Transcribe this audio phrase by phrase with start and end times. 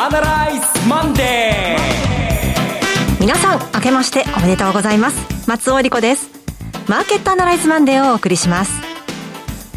[0.00, 5.48] アナライズマンデー皆さん明けましておめでとうございます。
[5.48, 6.30] 松尾英里子です。
[6.86, 8.80] マーケットアナライズマンデーをお送りします。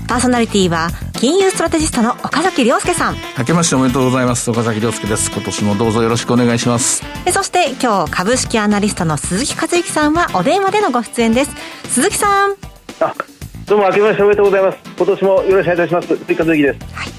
[0.08, 3.16] パーソナリティは金融ストラテジストの岡崎良介さん。
[3.36, 4.52] 明けましておめでとうございます。
[4.52, 5.32] 岡崎良介です。
[5.32, 7.04] 今年もどうぞよろしくお願いします。
[7.34, 11.52] そして今日株式アナリストの鈴木一之さんはお電話でのご出演です。
[11.86, 12.52] 鈴木さん。
[13.00, 13.16] あ
[13.66, 14.78] どうも明けましておめでとうございます。
[14.98, 16.08] 今年もよろしくお願いいたします。
[16.10, 17.12] 鈴木一之です、はい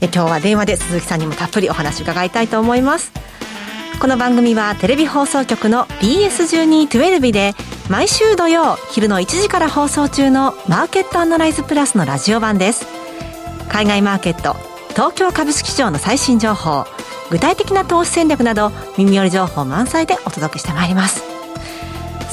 [0.00, 3.12] え今日は電話で鈴木さんにもたっぷりお話伺いたいと思います。
[4.00, 7.54] この番組はテレビ放送局の BS1212 で
[7.90, 12.86] 毎週土曜昼の1時から放送中のマーケットアナライズプラスのラジオ版です。
[13.68, 14.56] 海外マーケット
[14.90, 16.84] 東京株式市場の最新情報
[17.30, 21.37] 具体的な投資戦略など耳寄り情報満載でお届けしてまいります。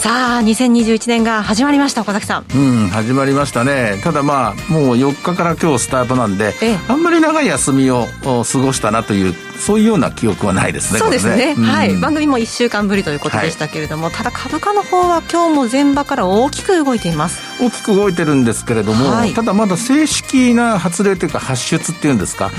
[0.05, 2.45] さあ2021年が始まりました岡崎さん。
[2.55, 4.00] うん始まりましたね。
[4.04, 6.53] ただまあもう4日から今日スタートなんで、
[6.88, 17.42] あんまり長い休みを過ごしたなというそういうような記憶はないですねそうですね、ね、はい、番組も1週間ぶりということでしたけれども、はい、ただ株価の方は今日も前場から大きく動いています。
[17.59, 22.52] 大きく動いてるんですけれども、はい、ただまだ正式な発令というか発出っていうんですか、うん、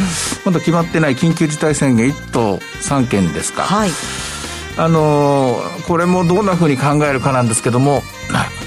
[0.47, 3.62] まだ決まってない緊急事態宣言1都3県ですか？
[3.62, 3.91] はい
[4.78, 8.02] あのー、これもどんなふうに考えるかなんですけども、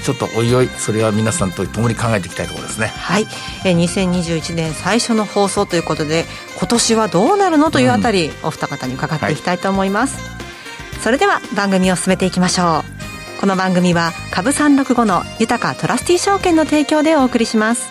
[0.02, 2.88] ちょっとおいおいそれは皆さんと共に考えていきたいところですね。
[2.88, 3.26] はい、
[3.64, 6.24] えー、2021年最初の放送ということで
[6.58, 13.40] 今年はどうなるのというあたり、うん、お二方に伺っていきたいと思います、はい、それでは番組を進めていきましょう。
[13.40, 17.88] この番組は株三六五の豊トラスティ証券の提供でお送りします。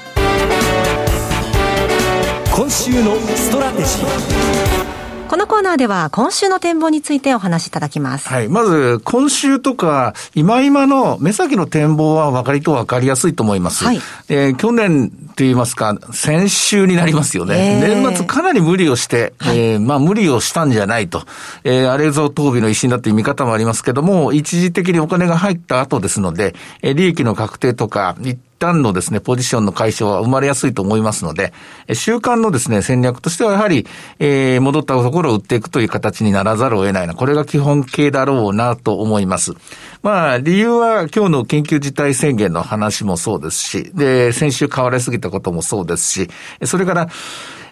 [2.56, 4.79] 今週のストラテジー
[5.30, 8.28] このコーナーでは今週の展望についてお話しいただきます。
[8.28, 8.50] はい。
[8.50, 13.86] まず、今週とか、今今の目先の展望は分かりと分かりやすいと思います。
[13.86, 14.02] はい。
[14.28, 17.80] えー、去年と言いますか、先週になりますよね。
[17.80, 21.22] えー、年末かなり無理をして、はい、えー、まあ無理をしたんじゃないと。
[21.64, 28.16] えー、あれぞ当備の一心だという見方もありますけども、一時的にお金が入った後ですので、えー、利益の確定とか、
[28.60, 31.54] 旦のですね、ポジションの解消は生まれやすいと思いますので、
[31.94, 33.88] 週間のですね、戦略としてはやはり、
[34.20, 37.16] えー、戻ったところを売っていくという形にならざるを得ないな。
[37.16, 39.54] これが基本形だろうなと思います。
[40.04, 46.30] まあ、理由は今日の緊急事態宣言の話もそうですし、で、先週変われすぎたこともそうですし、
[46.66, 47.10] それから、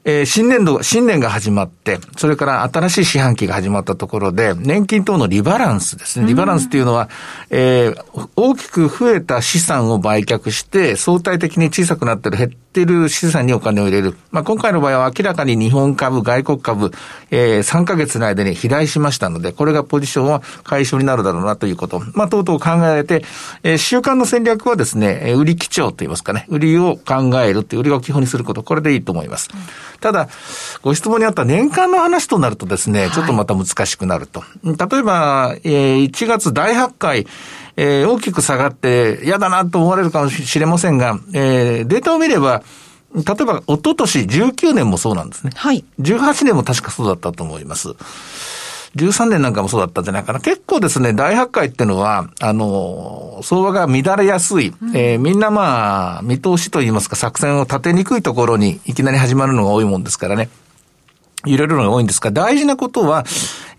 [0.10, 6.28] えー、新年度、新年が始まって、それから新しい四半期が始まったところで、年金等のリバランスですね。
[6.28, 7.10] リバランスっていうのは、
[7.50, 14.16] えー、大きく増えた資産を売却して、相対的に小さくなってる、減っててる資産にお金を入れる。
[14.30, 16.92] まあ、今回の場合は明らかに日本株、外国株、
[17.32, 22.02] えー、3ヶ月の間に肥大しましたので、これがポジションは解消になるだろうなということ。
[22.14, 23.24] まあ、等々考えられて、
[23.64, 29.50] えー、週間の戦略はですね、売り基調といいますかね、売りを考えるっていう、売りを基本にすること、これでいいと思います。
[30.00, 30.30] ただ、
[30.84, 34.44] ご質問にあった年間の話となるとですね、ちょっとまた難しくなると。
[34.64, 37.26] 例えば、えー、1月第8回、
[37.78, 42.64] えー、大きく下がって嫌だなと思われるかもしれませんが、えー、データを見れば、
[43.14, 45.52] 例えば、一昨年19年もそうなんですね。
[45.56, 45.86] はい。
[46.02, 47.90] 18年も確かそうだったと思います。
[48.96, 50.40] 13年なんかもそうだったんじゃないかな。
[50.40, 60.50] 結構ですね、大発会っていうのは、あの、相場が乱れやすい、うん、えー、みんなまあ、見通しといいますか、作戦を立てにくいところにいきなり始まるのが多いもんですからね。
[61.46, 63.24] 揺れるのが多いんですが、大事なことは、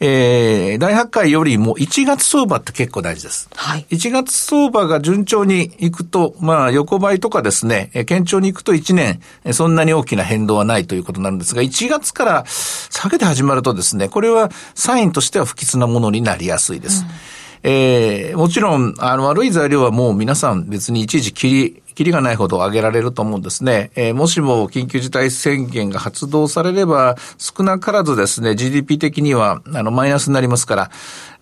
[0.01, 3.49] えー、大発会よりも1月相場って結構大事です。
[3.55, 3.87] はい。
[3.91, 9.21] 1月相場が順調にいくと、まあ、横ばいとかですね、堅調にいくと1年、
[9.53, 17.03] そんなに大きな変動はないということになるんですが、1月から下げて始まるとですね、これはサインとしては不吉なものになりやすいです。
[17.03, 17.11] うん
[17.63, 23.91] えー、もちろん、あの、悪い材料はもう皆さん別に一時切り、切りがないほど上げられると思うんですね。
[23.97, 30.91] えー、もしも緊急事態宣言が発動されれば、少なからずですね、GDP 的には、あの、マイナスになりますから、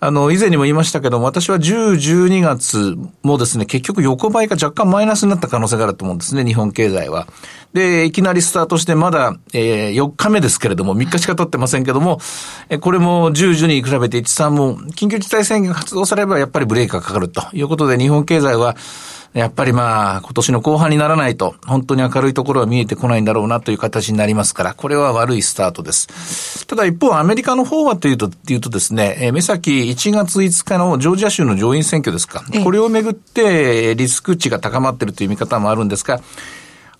[0.00, 7.26] あの、以前にも言いましたけども、私は10、12月もですね、結局横ばいが若干マイナスになった可能性があると思うんですね、日本経済は。
[7.74, 12.18] で、いきなりスタートしてまだ、えー、4日目ですけれども、3日しか経ってませんけども、
[12.70, 18.76] えこれも10、12に比べて1、3も、緊急事態宣言が発動されればやっぱりブレーキがかかるということで、日本経済は、
[19.36, 26.66] やっぱりまあ、今年の後半にならないと、本当に明るいところは見えてこないんだろうなという形になりますから、これは悪いスタートです。
[26.66, 32.44] ただ一方、アメリカの方はというと、いうとですね、え目先1月5日のジョージア州の上院選挙ですか。
[32.64, 36.22] これをめぐってリスク値が高まっているという見方もあるんですが、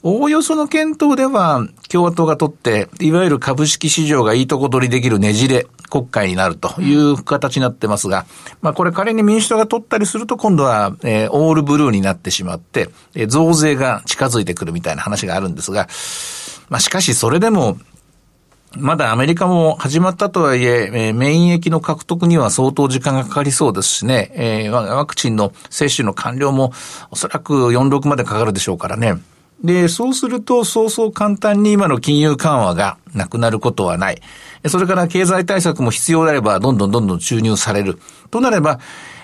[0.09, 8.25] おおよその検討では、共和党が取って、いわゆる株式市場がいいとこ取りできるねじれ国会になるという形になってますが、
[8.63, 15.89] まあこれ仮に民主党が取ったりすると今度は、えー、オールブルーになってしまって、えー、増税が近づいてくるみたいな話があるんですが、
[16.69, 17.77] まあしかしそれでも、
[18.77, 26.73] まだアメリカも始まったとはいえ、えー、免疫の獲得には相当時間がかかりそうですしね、えー、ワクチンの接種の完了も
[27.11, 29.17] おそらく4、6までかかるでしょうからね。
[29.67, 34.23] で、そうすると、そうそう簡単に今の金融緩和がなくなることはない。
[34.69, 37.99] それから経済対策も必要であれば、どんどんどんどん注入される。
[38.31, 38.81] となれば、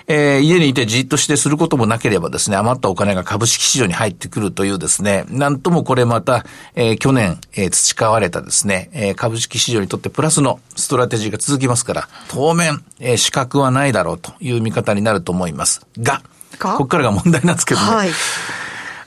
[0.07, 6.45] えー、家にいてじっとしてすることもなければですね、余ったお金が株式市場に入ってくるというですね、なんともこれまた、
[6.75, 15.85] えー、去年、えー、培われたですね、えー、株式市場にとってプラスのストラテジーが続きますから、当面、えー、資格はないだろうという見方になると思います。
[15.99, 16.21] が、
[16.59, 17.87] ここからが問題なんですけどね。
[17.87, 18.09] はい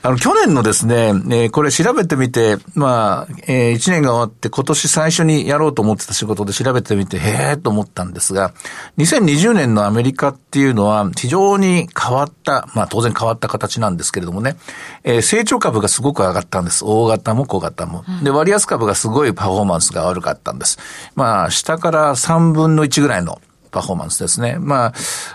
[0.07, 8.53] あの、去年のですね、えー、これ調べてみて、まあ、えー、1年が終わって今年最初にやろうと思ってた仕事で調べてみて、へえと思ったんですが、
[8.99, 14.55] 2020年のアメリカっていうのは非常に変わった、まあ当然変わった形なんですけれどもね、
[15.03, 16.85] えー、成長株がすごく上がったんです。
[16.85, 18.05] 大型も小型も。
[18.23, 20.79] で、割安株がすごいパフォーマンスが悪かったんです。
[21.15, 24.57] まあ、下から3分の1ぐらいのパフォーマンスですね。
[24.59, 24.93] まあ、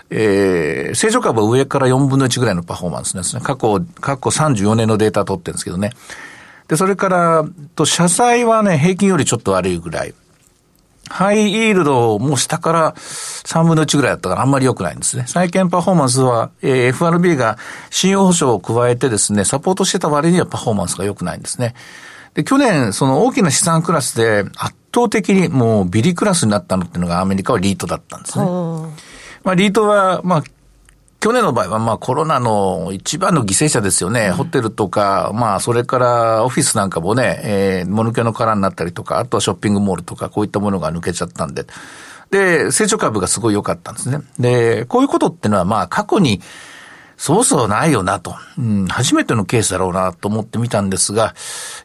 [0.09, 3.41] えー、成長株は上から4分の1ぐらいのパフォーマンスですね。
[3.41, 5.91] 過去、過去34年のデータ取ってるんですけどね。
[6.67, 7.45] で、それから、
[7.75, 10.13] と、社債はね、平均よりちょっと悪いぐらい。
[11.09, 15.25] ハイイールドも下から3分の1ぐらいだったからあんまり良くないんですね。
[15.27, 17.57] 債券パフォーマンスは、えー、FRB が
[17.89, 21.75] 信用保証を加えてですね、サポートしてた割にはパフォーマンスが良くないんですね。
[22.33, 28.45] で、去年、その大きな資産クラスで圧倒的にもうビリクラスになったのっていうのがアメリカはリートだったんですね。
[29.43, 30.43] まあ、リートは、まあ、
[31.23, 34.27] 去年の場合は、まあコロナの一番の犠牲者ですよね。
[34.27, 41.65] うん、ホテルとか、まあそれからオフィスなんかもね、えー、もぬけの殻になったりとか、あとはショッピングモールとか、こういったものが抜けちゃったんで。
[42.29, 44.19] で、成長株がすごい良かったんですね。
[44.37, 46.41] で、こういうことってのは、まあ過去に、
[47.17, 48.87] そうそうないよなと、うん。
[48.87, 51.35] 初めてのケースだろうなと思ってみたんですが、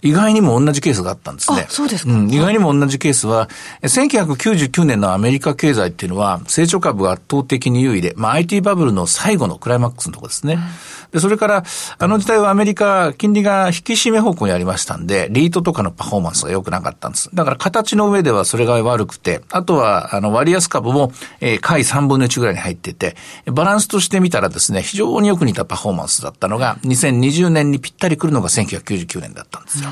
[0.03, 1.67] 意外にも同じケースがあったんですね。
[1.69, 3.49] そうですか、うん、意外にも同じケースは、
[3.83, 10.55] 1999年のアメリカ経済っていうのは、成長株が圧倒的に優位で、まあ IT バブルの最後のクライマックスのところですね。
[10.55, 11.65] うんで、それから、
[11.99, 17.31] あの時代はアメリカ、金利が引き締め方向にありましたんで、リートとかのパフォーマンスが良くなかったんです。
[17.35, 23.17] だから形の上ではそれが悪くて、あとは、あの、割安株も、えー、下位3分の1ぐらいに入ってて、
[23.47, 29.91] バランスとして見たらですね、非常によく似たパフォーマンスだったのが、2020年にぴったり来るのが1999年だったんですよ。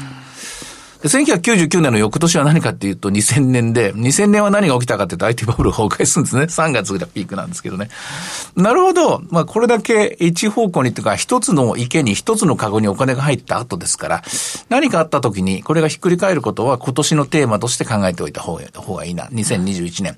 [1.06, 6.42] で、1999年の翌年は何かっていうと2000年で、2000年は何が起きたかっていうと IT バブル崩壊するんですね。
[6.50, 7.88] 3月がピークなんですけどね。
[8.56, 9.22] なるほど。
[9.30, 14.22] まあこれだけ一方向にというか、一つの池に一つのカゴにお金が入った後ですから、
[14.68, 19.26] 何かあった時にこれがひっくり返ることは今年のテーマとして考えておいた方がいいな。
[19.26, 20.16] 2021年。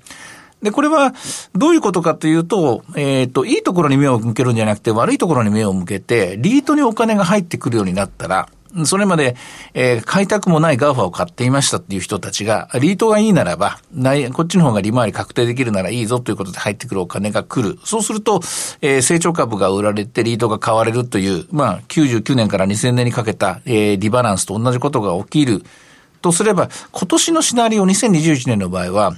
[0.63, 1.13] で、これは、
[1.53, 8.49] どういうことかというと、えっ、ー、と、いいところに目を向けるんじゃなくて、悪いところに目を向けて、リートにお金が入ってくるようになったら、
[8.85, 9.35] それまで、
[9.73, 17.79] えー、買いたくもない GAFA を買っていましたっていう人たちが、リートがいいならば、ないこっちの方が利回り確定できるならいいぞということで入ってくるお金が来る。
[17.83, 18.41] そうすると、
[18.81, 25.63] えー、成長株が売られてリートが買われるという、まあ、99年から2000年にかけた、えー、リバランスと同じことが起きる
[26.21, 29.13] とすれば、今年のシナリオ2021年の場合は、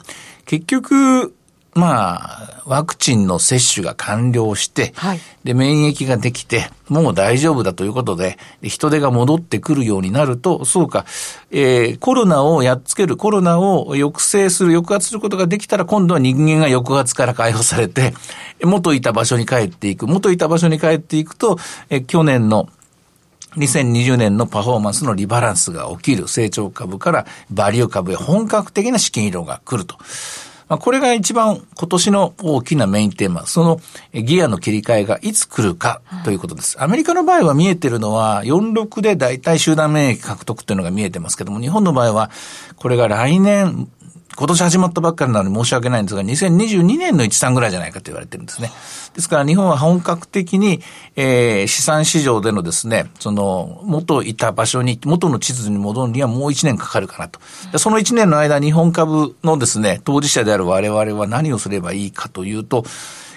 [0.45, 1.33] 結局、
[1.73, 11.05] まあ、ワクチンの接種が完了して、はい、で、免疫ができて、もう大丈夫だということで、人手が戻ってくるようになると、そうか、
[11.49, 18.13] えー、コロナをやっつける、コロナを抑制する、抑圧することができたら、今度は人間が抑圧から解放されて、
[18.61, 20.07] 元いた場所に帰っていく。
[20.07, 21.57] 元いた場所に帰っていくと、
[21.89, 22.67] え去年の
[23.55, 29.97] 2020年のパフォーマンスのリバランスが起きる成長株からバリュー株へ本格的な資金移動が来ると。
[30.71, 33.81] まあ、これが一番今年の大きなメインテーマ、その
[34.13, 36.81] ギアの切り替えがいつ来るかということです。
[36.81, 42.31] アメリカの場合は見えてるのは、46で大体集団免疫獲得というのが見えてますけども、日本の場合は、
[42.77, 43.89] これが来年、
[44.37, 48.71] 今年始まったばっかりなので申し訳ないんですが、2022年の1、3ぐらいじゃないかと言われてるんですね。
[49.13, 50.81] ですから日本は本格的に、
[51.15, 57.39] えー、資産市場でのですね、その、元いた場所に、元の地図に戻るにはもう1年かかるかなと。
[57.77, 62.85] その1年の間、日本株のですね、当事者である我々は何をすればいいかというと、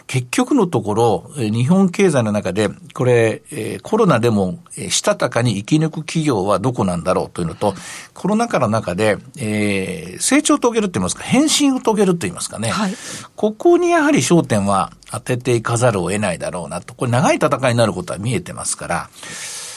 [0.06, 3.42] 結局のところ、日本経済の中で、これ、
[3.82, 4.58] コロナでも
[4.90, 7.74] したたかに生き抜く企業はどこなんだろうというのと、
[8.12, 12.68] コロナ禍の中で、えー、成長を遂げると言いますか、変身を遂げると言いますかね。
[12.68, 12.94] はい、
[13.34, 16.94] ここにやはり焦点は当てていかざるを得ないだろうなと。
[16.94, 19.10] これ長い戦いになることは見えてますから、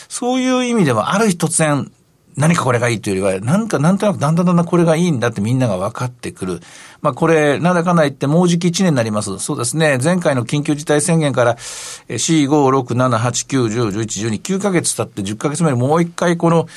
[0.09, 1.91] そういう意味ではある日突然、
[2.37, 6.59] 何かこれがいいというよりは、なんかなんとなくだんだんだんだんこれがいいんだってみんなが分かってくる。
[7.01, 9.39] まあこれ、なんだかんだ言ってもうじき1年になります。
[9.39, 9.97] そうですね。
[10.03, 16.67] 前回の緊急事態宣言から、4、5、6、7、8、9、10、11、12、9ヶ月経って10ヶ月目にもう一回この、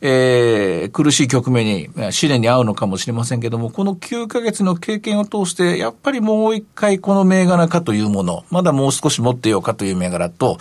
[0.00, 10.56] えー、苦しい局面に、試練に合うのかもしれませんけども、この9ヶ月の経験を通して、やっぱりもう一回この銘柄かというもの、まだもう少し持ってようかという銘柄と、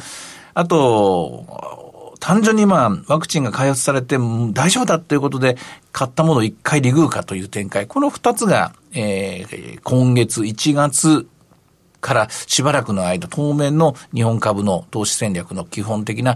[0.53, 1.80] あと、
[2.21, 4.15] 単純にまあ、ワクチンが開発されて
[4.53, 5.57] 大丈夫だということで、
[5.91, 7.87] 買ったものを一回リグーかという展開。
[7.87, 11.27] この二つが、えー、今月1月
[12.01, 16.35] からしばらくの間、当面の日本株の投資戦略の基本的な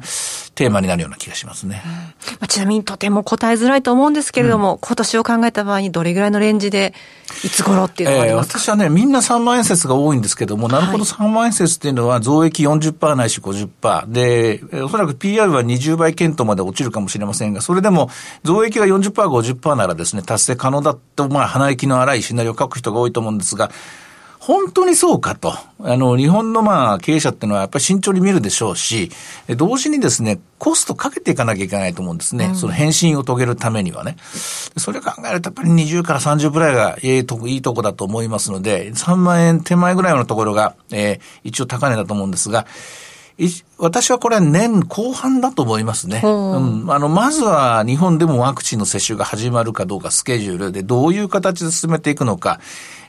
[0.54, 1.84] テーマになるような気がしますね。
[2.40, 6.94] うん、ちなみにとても答えづらいと思うんですけれども、うん、今年を考えた場合にどれぐらいのレンジで、
[7.44, 18.10] いつ頃っていうのがありますか、えー、私はね、みんな3万円説が多いんですけども、なるほど3万円説っていうのは増益40%ないし50%で、おそらく PR は20倍検討まで落ちるかもしれませんが、それでも
[18.44, 23.72] 増益が40%、50%ならですね、達成可能だと、まあ、鼻息の荒いシナリオを書く人が多いと思うんですが、
[24.46, 25.56] 本当にそうかと。
[25.80, 29.10] あの、日本のまあ、経営者っていうのはやっぱり慎重に見るでしょうし、
[29.58, 32.46] 同時にですね、コストかけていかなきゃいけないと思うんですね。
[32.46, 34.18] うん、その返信を遂げるためにはね。
[34.78, 42.68] それ考えるとやっぱり20から30ぐらいがええとこ、いいとこだと思いますので、3万円手前ぐらいのところが、えー、一応高値だと思うんですが、
[43.78, 46.22] 私はこれは年後半だと思いますね。
[46.24, 52.60] うん、あの、まずは日本でもワクチンの接種が始まるかどうかスケジュールでどういう形で進めていくのか。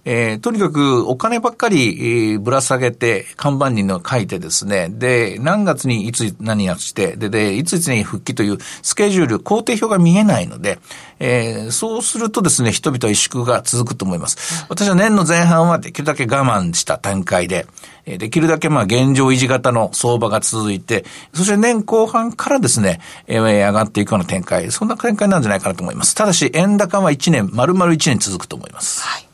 [0.09, 10.79] えー、とにかくお金ばっかり、えー、ぶら下げて、看板にの書いてですね、で、何月にいつ何やして、で、で、いついつに復帰というスケジュール、工程表が見えないので、
[11.19, 14.65] えー、そうするとですね、人々は萎縮が続くと思います。
[14.69, 17.67] 私は年の前半はできるだけ我慢した段階で、
[18.07, 26.15] できるだけまあ現状維持型の相場が続いて、そして年後半からですね、え、上がっていくような展開、そんな展開なんじゃないかなと思います。
[26.15, 29.03] ただし、円高は1年、丸々1年続くと思います。
[29.03, 29.26] はい。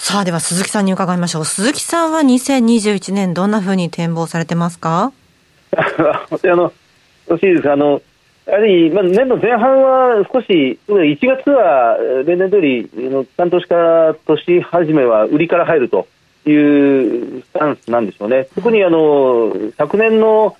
[0.00, 1.44] さあ、では鈴木さんに伺いましょう。
[1.44, 5.12] 鈴木さんは2021年どんなふうに展望されてますか？
[5.76, 6.72] あの、よ
[7.26, 7.70] ろしいです。
[7.70, 8.00] あの、
[8.46, 12.88] やはり、まあ、年の前半は少し、1月は例年通り、
[13.36, 16.06] 担当しか年始めは売りから入ると
[16.46, 18.46] いうスタンスなんでしょうね。
[18.54, 20.56] 特にあの、昨年の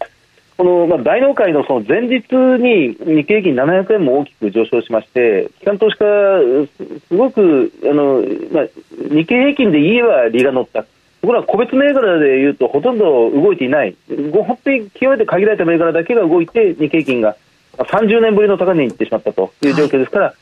[0.58, 6.66] この、まあ、大納会のその前日に日経平均700円も大きく上昇しまして、機関投資家、
[7.08, 8.66] すごくあの、まあ、
[9.08, 10.88] 日経平均で言えば利が乗った、と
[11.22, 13.96] ころが個別銘柄でいうとほとんど動いていない、
[14.32, 17.36] 本当に極めて限られた銘柄だけが動いて、日経平均が
[17.78, 20.34] 30年ぶりの高値に行ってしまったという状況ですから、はい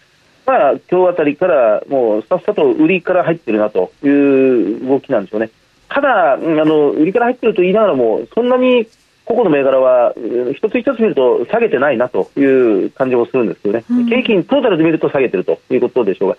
[0.46, 5.50] まあ、今日あたりからもうさっさと売りから入ってるなという動きなんでしょうね。
[5.88, 8.86] ただ、あの売りから入ってると言いながらも、そんなに
[9.26, 10.14] 個々の銘柄は
[10.54, 16.36] 一つ一つ見ると下げてないなという感じもするんですけどね、うん、平均トータルで見ると下げてるということでしょうが、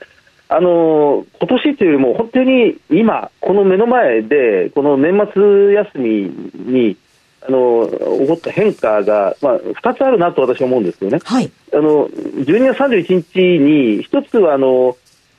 [0.50, 6.98] あの今年というよりも本当に今、この目の前で、この年末休みに、
[7.46, 11.20] あの起こった変化が、まあ、2つあるなと私は思うんですよね。
[11.24, 14.96] はい、あの12月31日に、1つはあの、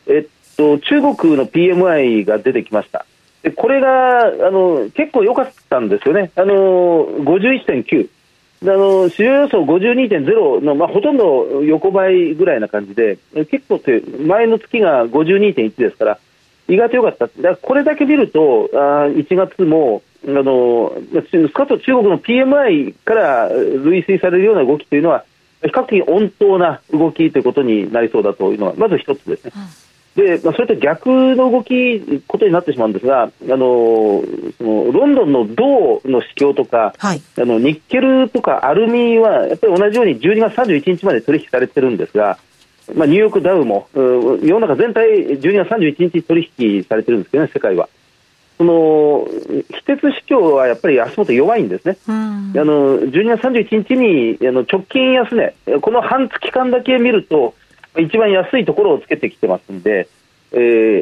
[0.07, 3.07] えっと、中国の PMI が出てきました。
[3.53, 8.09] これがあの結構良かったんですよね、あの51.9。
[8.63, 13.19] あの市場予想52.0の、まあ、ほとんど横ばいぐらいな感じで、
[13.51, 16.19] 結構って前の月が52.1ですから、
[16.67, 20.93] 意外と良かった、だこれだけ見ると、あ1月もあの
[21.31, 25.25] 少かと中国の PMI から類推されるような動きというのは、
[25.63, 29.53] 比較的穏当な動きということになりそうだというのは、まず一つですね。
[29.55, 29.88] うん
[30.19, 34.25] でまあ、それと逆の動き、ことになってしまうんですが、あの
[34.59, 42.37] そのロンドンの銅の市況とか、はい、あのニッケルとかアルミは、やっぱり同じように12月31日まで取引されてるんですが、
[42.97, 47.89] まあ、ニューヨークダウも、世の中全体、12月31日取引されてるんですけどね、世界は。
[48.57, 49.29] その
[49.69, 57.55] 非鉄市況はやっぱり足元弱いんですね、あの12月31日にあの直近安値、この半月間だけ見ると、
[57.97, 60.09] 一番安いところをつけてきてますんで、
[60.53, 60.57] え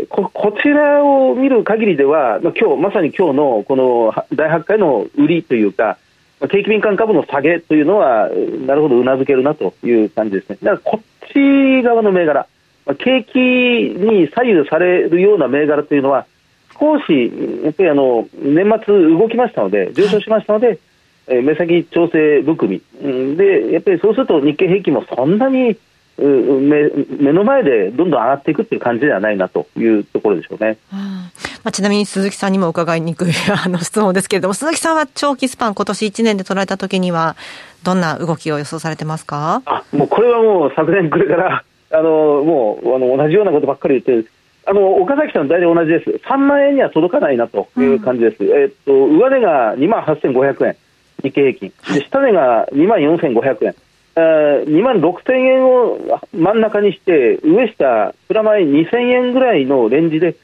[0.04, 5.98] ー、ここちらを見る限りでは、今日まさに今日のこの第8回の売りというか、
[6.48, 8.28] 景気敏感株の下げというのは、
[8.66, 10.58] なるほど、うなずけるなという感じですね。
[10.62, 12.46] だからこっち側の銘柄、
[12.98, 16.26] 景気に左右されるような銘柄というのは、
[16.78, 17.32] 少し
[17.64, 20.78] やっぱりあの年末動きましたので、上昇しましたので、
[21.28, 25.76] えー、目先調整含み、でやっぱりそうすると日経平均もそんなに
[26.18, 30.78] 目目の前でどんどん上がっていくっていう感じではないなというところでしょうね。
[30.92, 33.32] うんまあ、ちなみに鈴木さんにも伺いにくい
[33.64, 37.36] あの質問ですけれども、鈴木さんは長期スパン、今年1年で捉えたときには、
[37.84, 39.62] どんな動きを予想されてますか？
[39.66, 42.10] あもうこれはもう昨年、これから あの
[42.44, 44.28] もうあの同じようなことばっかり言って
[44.64, 50.76] あの岡崎さん、大体同じです、3万円には届かないなという感じです、うん、えっと上値が2万8500円、
[51.22, 53.74] 日経平均、で下値が2万4500円。
[54.16, 60.36] 2万6000円を真ん中にして、上下、プラマイ2000円ぐらいのレンジで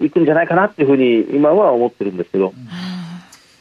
[0.00, 2.54] いくんじゃないかなっていうふうに、今は思ってるんですけど。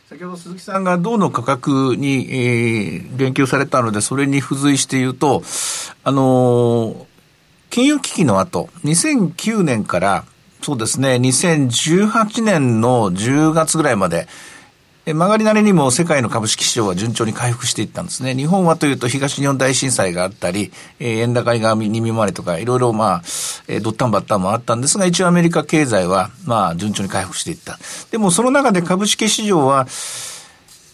[0.07, 5.41] 先ほど鈴木さんが銅の価格に、えー、言及されたので、それに付随して言うと、
[6.03, 7.05] あのー、
[7.71, 10.25] 金融危機の後、2009年から、
[10.61, 14.27] そうですね、2018年の10月ぐらいまで、
[15.13, 18.33] 曲がりなりにも世界の株式市場は順調に回復していったんですね。
[18.33, 23.21] 日本はというと東日本大震災があったり、えー、円高がに見舞われとか、いろいろまあ、
[23.67, 27.77] えー、ドッタンバッタンもあったんですが、一応アメリカ経済はまあ順調に回復していった。
[28.09, 29.87] でもその中で株式市場は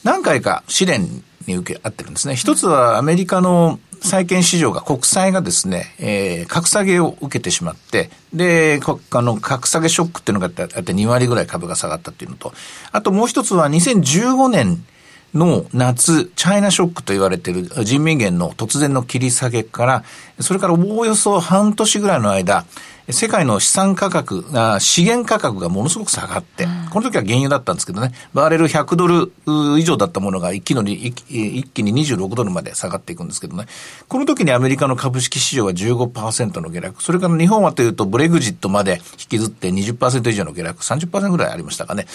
[0.03, 2.35] 何回か試練に受け合ってるんですね。
[2.35, 8.79] 一つはアメリカの債券市場が、国債がですね、えー、格下げを受けてしまって、で、
[9.11, 12.53] あの、格下げショックっていうのがあって2割ぐらい株が下がったっていうのと、
[12.91, 14.83] あともう一つは2015年
[15.33, 20.03] の夏、チャイナショックと言われている人民元の突然の切り下げから、
[20.39, 22.65] それからおおよそ半年ぐらいの間、
[23.09, 29.31] 世界の資産価格が、資源価格がものすごく下がって、この時は原油だったんですけどね、バーレル100ドル
[29.79, 33.65] 以上だったものが一気に一気に26ドルまで下がっていくんですけどね、
[34.07, 42.05] この時にアメリカの株式市場は15%の下落、それから日本はというとブレグジットまで引きずって20%以上の下落、30%ぐらいありましたかね。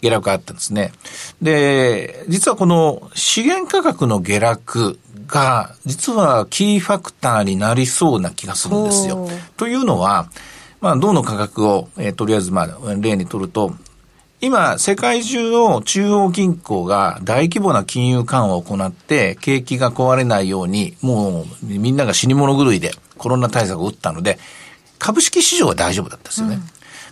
[0.00, 0.92] 下落があったんですね。
[1.42, 9.28] で、実はこの資源価格の下落が、実はキーファクターになりそうな気がするんですよ。
[9.56, 10.30] というのは、
[10.80, 13.74] まあ、銅の価格を、えー、とりあえず、まあ、例にとると、
[14.42, 24.38] 今、世界中の中央銀行が大規模な金融緩和を行って、景気が壊れないように、もうみんなが死に物狂いでコロナ対策を打ったので、
[24.98, 26.54] 株式市場は大丈夫だったんですよね。
[26.54, 26.62] うん、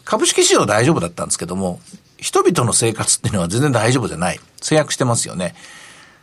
[0.05, 1.81] 株式市場は大丈夫だったんですけども、
[2.19, 4.41] 人々の生活っていうのは全然大丈夫じゃない。
[4.61, 5.55] 制約してますよね。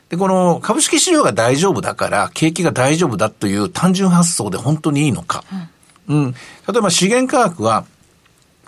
[0.09, 5.43] で、この株式市場が大丈夫だから、景気が大丈夫だという単純発想で本当にいいのか。
[6.07, 6.31] うん、うん。
[6.31, 6.37] 例
[6.77, 7.85] えば資源価格は、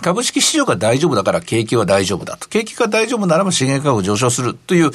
[0.02, 2.48] 株式市場が大丈夫だから景気は大丈夫だと。
[2.48, 4.92] 景気が大丈夫ならば資源価格上昇するという、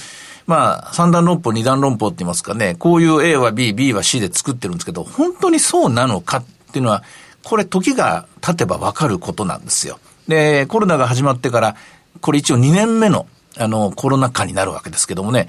[0.46, 7.02] まあ、三段論法、二段論法って言いますかね、こういう A は B、B は C で作ってるんですけど、本当にそうなのかっていうのは、
[7.42, 9.98] これ時が経てばわかることなんですよ。
[10.28, 11.76] で、コロナが始まってから、
[12.22, 13.26] これ一応2年目の、
[13.58, 15.48] あの、コロナ禍になるわけですけどもね、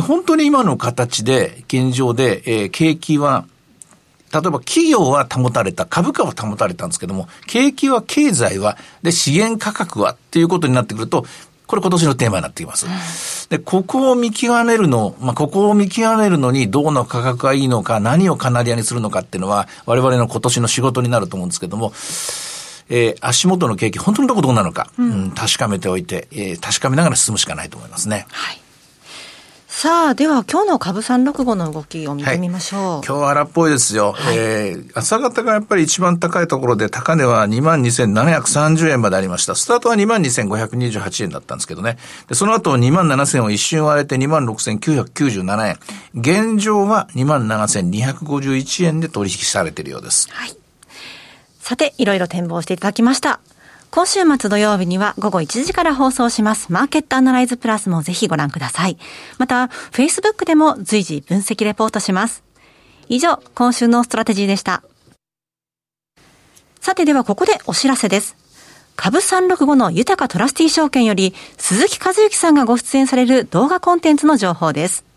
[0.00, 3.44] 本当に今の形で、現状で、えー、景気は、
[4.32, 11.26] 例えば企業は保たれた、株価は保たれたんですけども、景気は経済は、で、資源価格はっていうことになってくると、
[11.66, 13.48] これ今年のテーマになってきます。
[13.48, 21.92] で、ここを見極めるの、まあ、ここを見極めるのに、どうの価格がいいのか、何をカナリアにするのかっていうのは、我々の今年の仕事になると思うんですけども、
[22.88, 28.26] えー、足元の景気、本当のところどうなのか、うん、うん、確かめておいて、えー、確かめながら進むしかないと思いますね。
[28.30, 28.64] はい。
[29.76, 32.80] さあ、では今日の株三六五の動きを見てみましょう。
[32.80, 34.12] はい、今日は荒っぽいですよ。
[34.12, 39.56] はい、えー、朝方がやっぱり一番高いところで、高値は22,730円までありました。
[39.56, 41.98] スタートは22,528円だったんですけどね。
[42.28, 45.78] で、その後27,000を一瞬割れて26,997円。
[46.14, 50.28] 現状は27,251円で取引されているようです。
[50.30, 50.56] はい。
[51.64, 53.40] さて、いろいろ展望していただきました。
[53.90, 58.98] 今週末土曜日には午後1時から放送しますマーケットアナライズプラスもぜひご覧ください。
[59.38, 62.44] また、Facebook でも随時分析レポートします。
[63.08, 64.82] 以上、今週のストラテジーでした。
[66.82, 68.36] さてではここでお知らせです。
[68.94, 75.13] 株365の豊トラスティ証券より鈴木一之さんがご出演される動画コンテンツの情報です。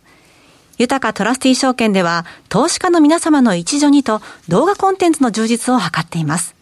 [0.77, 6.55] 豊トラスティ証券では投資家の皆様の一助にと動画コンテンツの充実を図っています。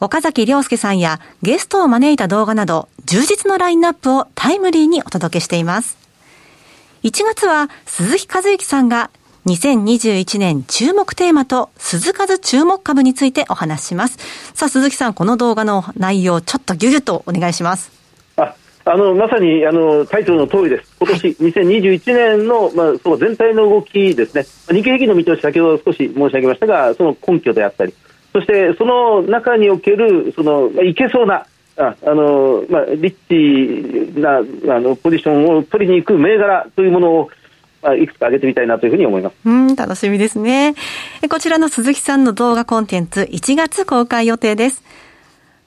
[0.00, 5.96] 岡崎良介さんやゲストを招いた動画など充実のラインナップをタイムリーにお届けしています。
[7.04, 9.10] 1月は鈴木和之さんが
[9.46, 14.18] 2021年注目テーマと鈴数注目株についてお話しします。
[14.54, 18.01] さあ鈴木さん、この動画の内容ちょっとギュギュッとお願いします。
[18.84, 27.94] ああのまさにあのタイトルの通りです、今年、はい、2021年の、まあ、その全体の動きですね、日経平均の見通し、先ほど少し申し上げましたが、その根拠であったり、
[28.32, 34.38] そしてその中におけるその、まあ、いけそうなああのまあ、リッチな
[34.74, 37.30] あのポジションを取りに行く銘柄というものを、
[37.82, 39.36] まあ、いくつか挙げてみたいなというふうに思います。
[39.46, 40.74] うん、楽しみですね。
[41.30, 44.82] こちらの鈴木さんの動画コンテンツ、1月公開予定です。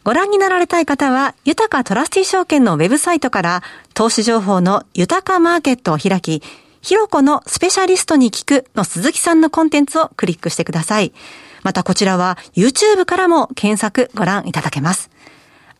[0.06, 3.64] ご覧になられたい方は、豊かトラスティ証券のウェブサイトから
[3.96, 6.44] 投資情報の豊かマーケットを開き、
[6.84, 11.12] ひろこのスペシャリストに聞くの鈴木さんのコンテンツをクリックしてください。
[11.64, 15.10] またこちらは YouTube からも検索ご覧いただけます。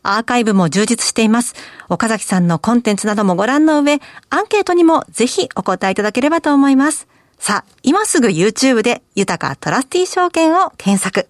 [0.02, 1.54] アーカイブも充実しています。
[1.88, 7.06] 岡崎さんのコンテンツなどもご覧の上、アンケートにもぜひお答えいただければと思います。
[7.38, 11.28] さあ、今すぐ YouTube で豊かトラスティ証券を検索。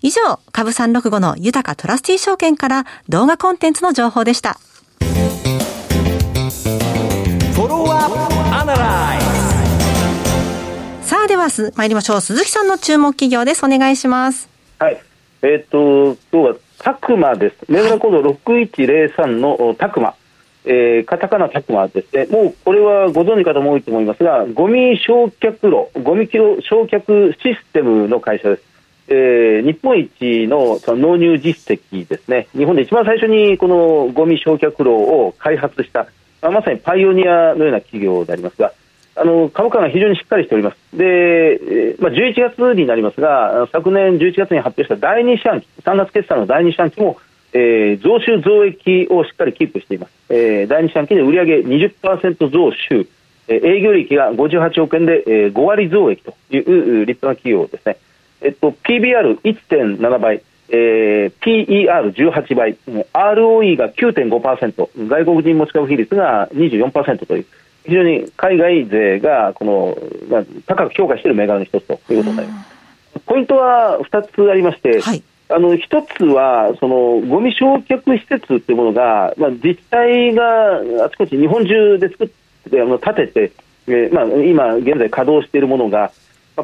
[0.00, 4.58] 以上、株365の豊かトラスティ証券から動画コンテンツの情報でした。
[11.02, 12.20] さあ、では参りましょう。
[12.20, 13.64] 鈴木さんの注目企業です。
[13.64, 14.48] お願いします。
[14.78, 15.00] はい。
[15.42, 17.56] えっ、と、今日はタクマです。
[17.68, 20.14] 銘柄コード6103のタクマ。
[20.64, 22.26] えー、カタカナタクマですね。
[22.26, 28.67] もうこれはご存知方も多いと思いますが、ゴミ焼却炉、ゴミ焼却システムの会社です。
[29.10, 36.06] えー、日本一のその納入実績ですね、日本で一番最初にこのゴミ焼却炉を開発した、
[36.42, 38.72] まあ、まさにパイオニアのような企業でありますが、
[39.16, 40.96] あの株価が非常にしっかりしております。
[40.96, 47.16] で、え、まあ、11月になりますが、昨年11月に発表した第2四半期、3月決算の第2四半期も、
[47.52, 50.12] えー、増収増益をしっかりキープしています。
[50.28, 53.08] えー、第2四半期で売上20%増収、
[53.48, 57.96] えー、営業利益が58億円で、えー、5割増益という立派な企業ですね。
[58.40, 62.76] えっと、PBR1.7 倍、えー、PER18 倍、
[63.12, 67.46] ROE が9.5%、外国人持ち株比率が24%という、
[67.84, 69.98] 非常に海外勢がこの、
[70.28, 72.78] まあ、高く評価している銘柄の一つということになります。
[73.26, 82.28] ポイントは2つありまして、はい、あの一つはそのゴミ焼却施設というものが、まあ、自治体があちこち日本中で作っ
[82.70, 83.52] てあの建てて、
[83.86, 86.12] えーまあ、今現在稼働しているものが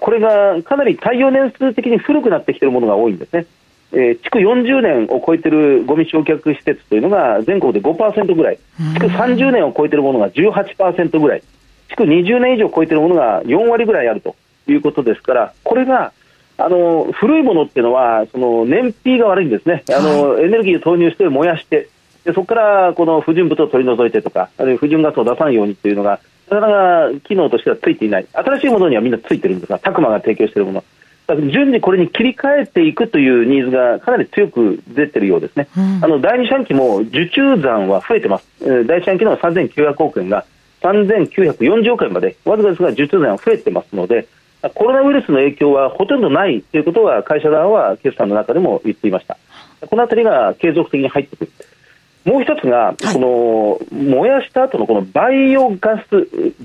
[0.00, 3.46] これがかなり耐用年数的に古くなってきているものが多いんですね。
[3.92, 8.58] えー、築40年を超えているゴミ焼却施設というのが全国で5%ぐらい、
[8.94, 11.42] 築30年を超えているものが18%ぐらい、
[11.90, 14.34] 築20年以上超えているものが4割ぐらいあると
[14.66, 16.12] いうことですから、これが
[16.56, 21.88] あの古いものっていうのは、その燃費が悪いんですね、あの、はい、エネルギーを投入して燃やして、
[22.24, 30.84] でそこからこの不純物を取り除いてとか、あるいは不純ガスを出さないようにというのが、なかなか機能としてはついていない、新しいものにはみんなついてるんですが、タクマが提供しているもの、
[31.50, 38.46] 順次これに切り替えていくというニーズがかなり強く出てるようですね、うん、あの第二四半期も受注残は増えてます、
[38.86, 40.44] 第一四半期の3900億円が
[40.82, 44.28] 3940億円まで、わずかですが受注残は増えてますので、
[44.74, 49.36] コロナウイルスの影響はほとんどないということは、会社側は決算の中でも言っていました。
[49.86, 51.52] このあたりが継続的に入ってくる。
[52.24, 53.18] もう一つが、こ
[53.90, 56.04] の燃やした後のこのバイオガス、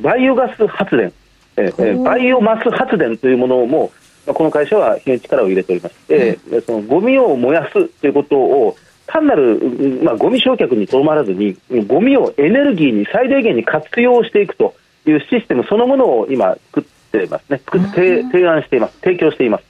[0.01, 1.11] バイオガス発電、
[1.57, 3.91] えー、バイオマス発電というものも、
[4.25, 9.59] この会社は非常に力を入れておりまして、うん、そのゴミを燃やすということを、単なる、
[10.03, 19.68] まあ、ゴミ焼却にとどまらずに、ゴミをエネルギーに最大限に活用していくというシステムそのものを今、作っていますね、作って提案しています、提供しています。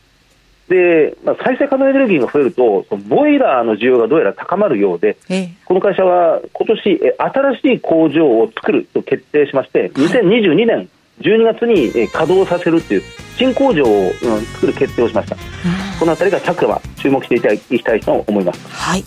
[0.70, 5.18] で、まあ、再生可能エネルギーが増えると、ボイラーの需要がどうやら高まるようで、
[5.66, 10.88] この会社は今年新しい工場を作ると決定しまして、2022年
[11.22, 13.04] 12月に稼働させるという
[13.38, 14.12] 新工場を
[14.54, 15.36] 作る決定をしました。
[16.00, 18.68] このあたりが昨は注目していきたいと思います。
[18.70, 19.04] はい。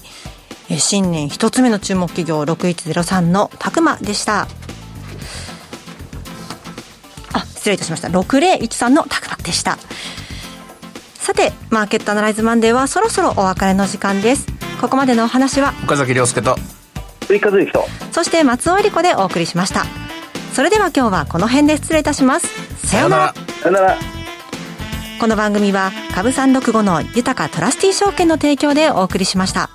[0.78, 4.48] 新年一つ目の注目企業6103のタクマでした。
[7.34, 8.08] あ、失礼いたしました。
[8.08, 9.78] 6013のタクマでした。
[11.32, 14.46] さて、マーケットアナライズマンデーはそろそろお別れの時間です。
[14.82, 16.56] ここまでのお話は、岡崎亮介と、
[17.26, 19.86] 追加随と、そして松尾恵理子でお送りしました。
[20.52, 22.48] それでは今日はこの辺で失礼いたします。
[22.86, 23.34] さようなら。
[23.62, 23.98] さようなら。
[25.18, 29.70] この番組は、株365の豊かトラスティ証券の提供でお送りしました。